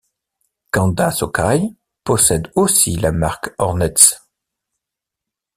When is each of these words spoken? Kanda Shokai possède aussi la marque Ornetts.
Kanda 0.71 1.11
Shokai 1.11 1.75
possède 2.03 2.51
aussi 2.55 2.95
la 2.95 3.11
marque 3.11 3.53
Ornetts. 3.59 4.23